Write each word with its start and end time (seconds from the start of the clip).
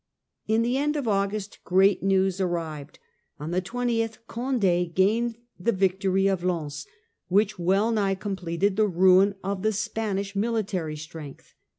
In 0.47 0.63
the 0.63 0.77
end 0.77 0.95
of 0.95 1.07
August 1.07 1.59
great 1.63 2.01
news 2.01 2.41
arrived. 2.41 2.97
On 3.39 3.51
the 3.51 3.61
20th 3.61 4.17
Condd 4.27 4.95
gained 4.95 5.37
the 5.59 5.71
victory 5.71 6.25
of 6.25 6.43
Lens, 6.43 6.87
which 7.27 7.59
well 7.59 7.89
victory 7.91 7.91
of 8.01 8.05
nigh 8.09 8.15
completed 8.15 8.77
the 8.77 8.87
ruin 8.87 9.35
of 9.43 9.61
the 9.61 9.71
Spanish 9.71 10.33
So 10.33 10.39
"1648 10.39 10.41
U 10.41 10.41
*' 10.41 10.41
militar 10.41 10.89
y 10.89 10.95
strength. 10.95 11.53